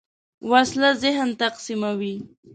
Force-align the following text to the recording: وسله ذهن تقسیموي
وسله 0.51 0.89
ذهن 1.03 1.29
تقسیموي 1.43 2.15